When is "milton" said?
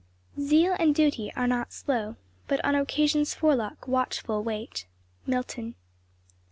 5.27-5.75